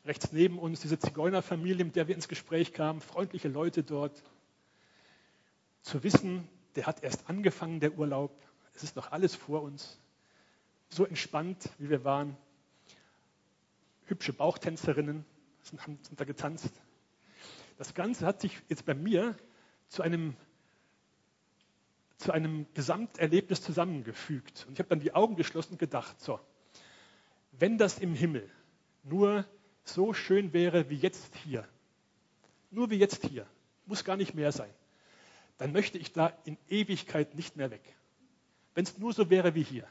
[0.04, 4.22] Rechts neben uns diese Zigeunerfamilie, mit der wir ins Gespräch kamen, freundliche Leute dort
[5.88, 6.46] zu wissen,
[6.76, 8.30] der hat erst angefangen, der Urlaub,
[8.74, 9.98] es ist noch alles vor uns,
[10.90, 12.36] so entspannt, wie wir waren.
[14.04, 15.24] Hübsche Bauchtänzerinnen
[15.62, 16.72] sind, sind da getanzt.
[17.78, 19.34] Das Ganze hat sich jetzt bei mir
[19.88, 20.36] zu einem,
[22.18, 24.66] zu einem Gesamterlebnis zusammengefügt.
[24.66, 26.38] Und ich habe dann die Augen geschlossen und gedacht, so,
[27.52, 28.48] wenn das im Himmel
[29.04, 29.46] nur
[29.84, 31.66] so schön wäre wie jetzt hier,
[32.70, 33.46] nur wie jetzt hier,
[33.86, 34.72] muss gar nicht mehr sein,
[35.58, 37.82] dann möchte ich da in Ewigkeit nicht mehr weg.
[38.74, 39.86] Wenn es nur so wäre wie hier.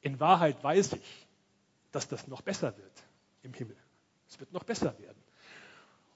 [0.00, 1.26] In Wahrheit weiß ich,
[1.90, 3.04] dass das noch besser wird
[3.42, 3.76] im Himmel.
[4.28, 5.22] Es wird noch besser werden.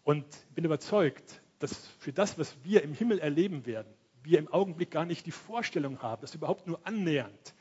[0.04, 3.92] Und bin überzeugt, dass für das, was wir im Himmel erleben werden,
[4.22, 7.54] wir im Augenblick gar nicht die Vorstellung haben, das überhaupt nur annähernd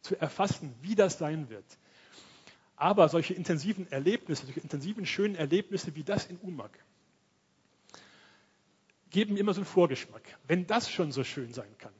[0.00, 1.64] zu erfassen, wie das sein wird.
[2.76, 6.70] Aber solche intensiven Erlebnisse, solche intensiven, schönen Erlebnisse wie das in Umag,
[9.10, 10.22] geben mir immer so einen Vorgeschmack.
[10.46, 11.94] Wenn das schon so schön sein kann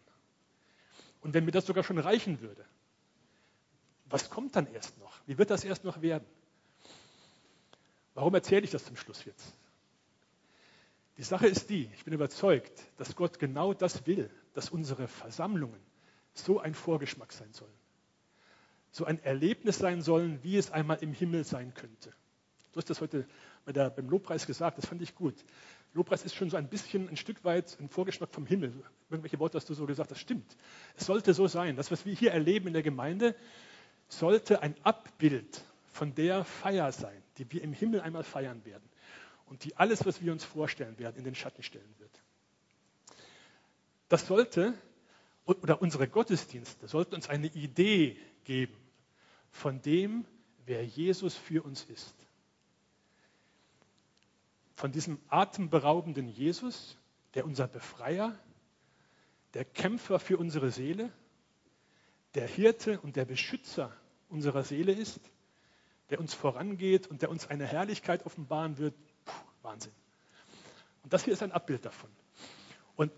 [1.20, 2.64] und wenn mir das sogar schon reichen würde,
[4.06, 5.20] was kommt dann erst noch?
[5.26, 6.26] Wie wird das erst noch werden?
[8.14, 9.54] Warum erzähle ich das zum Schluss jetzt?
[11.18, 15.80] Die Sache ist die, ich bin überzeugt, dass Gott genau das will, dass unsere Versammlungen
[16.32, 17.72] so ein Vorgeschmack sein sollen.
[18.90, 22.14] So ein Erlebnis sein sollen, wie es einmal im Himmel sein könnte.
[22.72, 23.26] Du hast das heute
[23.64, 25.34] bei der, beim Lobpreis gesagt, das fand ich gut.
[25.98, 28.72] Lobpreis ist schon so ein bisschen, ein Stück weit ein Vorgeschmack vom Himmel.
[29.10, 30.56] Irgendwelche Worte hast du so gesagt, das stimmt.
[30.96, 31.76] Es sollte so sein.
[31.76, 33.34] Das, was wir hier erleben in der Gemeinde,
[34.08, 38.88] sollte ein Abbild von der Feier sein, die wir im Himmel einmal feiern werden
[39.46, 42.22] und die alles, was wir uns vorstellen werden, in den Schatten stellen wird.
[44.08, 44.74] Das sollte,
[45.44, 48.76] oder unsere Gottesdienste sollten uns eine Idee geben
[49.50, 50.24] von dem,
[50.64, 52.27] wer Jesus für uns ist
[54.78, 56.96] von diesem atemberaubenden Jesus,
[57.34, 58.38] der unser Befreier,
[59.54, 61.12] der Kämpfer für unsere Seele,
[62.34, 63.92] der Hirte und der Beschützer
[64.28, 65.20] unserer Seele ist,
[66.10, 68.94] der uns vorangeht und der uns eine Herrlichkeit offenbaren wird.
[69.24, 69.92] Puh, Wahnsinn.
[71.02, 72.10] Und das hier ist ein Abbild davon.
[72.94, 73.12] Und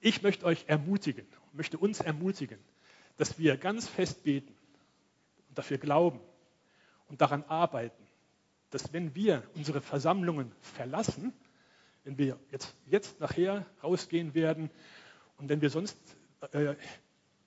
[0.00, 2.60] ich möchte euch ermutigen, möchte uns ermutigen,
[3.18, 4.56] dass wir ganz fest beten
[5.50, 6.20] und dafür glauben
[7.08, 8.07] und daran arbeiten,
[8.70, 11.32] dass wenn wir unsere Versammlungen verlassen,
[12.04, 14.70] wenn wir jetzt, jetzt nachher rausgehen werden
[15.38, 15.98] und wenn wir sonst
[16.52, 16.74] äh,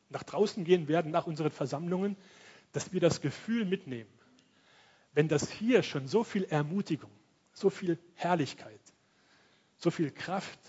[0.09, 2.17] nach draußen gehen werden nach unseren Versammlungen,
[2.71, 4.09] dass wir das Gefühl mitnehmen,
[5.13, 7.11] wenn das hier schon so viel Ermutigung,
[7.53, 8.79] so viel Herrlichkeit,
[9.77, 10.59] so viel Kraft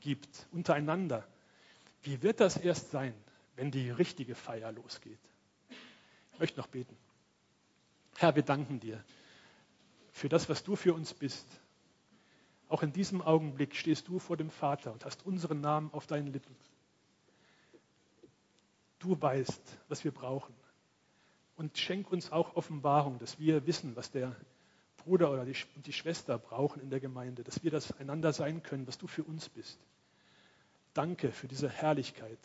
[0.00, 1.26] gibt untereinander,
[2.02, 3.14] wie wird das erst sein,
[3.56, 5.18] wenn die richtige Feier losgeht?
[6.32, 6.96] Ich möchte noch beten.
[8.16, 9.02] Herr, wir danken dir
[10.16, 11.46] für das, was du für uns bist.
[12.70, 16.28] Auch in diesem Augenblick stehst du vor dem Vater und hast unseren Namen auf deinen
[16.28, 16.56] Lippen.
[18.98, 20.54] Du weißt, was wir brauchen.
[21.56, 24.34] Und schenk uns auch Offenbarung, dass wir wissen, was der
[24.96, 25.54] Bruder oder die,
[25.84, 29.22] die Schwester brauchen in der Gemeinde, dass wir das einander sein können, was du für
[29.22, 29.78] uns bist.
[30.94, 32.40] Danke für diese Herrlichkeit.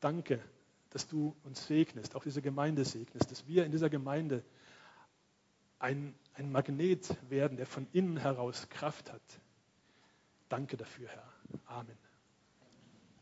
[0.00, 0.42] Danke,
[0.88, 4.42] dass du uns segnest, auch diese Gemeinde segnest, dass wir in dieser Gemeinde
[5.78, 9.40] ein, ein Magnet werden, der von innen heraus Kraft hat.
[10.48, 11.32] Danke dafür, Herr.
[11.66, 12.07] Amen.